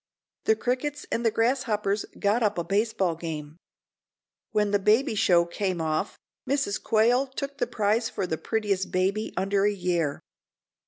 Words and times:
The 0.45 0.55
crickets 0.55 1.05
and 1.11 1.23
the 1.23 1.29
grasshoppers 1.29 2.05
got 2.17 2.41
up 2.41 2.57
a 2.57 2.63
baseball 2.63 3.13
game. 3.13 3.57
When 4.51 4.71
the 4.71 4.79
baby 4.79 5.13
show 5.13 5.45
came 5.45 5.79
off, 5.79 6.17
Mrs. 6.49 6.81
Quail 6.81 7.27
took 7.27 7.59
the 7.59 7.67
prize 7.67 8.09
for 8.09 8.25
the 8.25 8.39
prettiest 8.39 8.89
baby 8.91 9.31
under 9.37 9.63
a 9.63 9.71
year. 9.71 10.19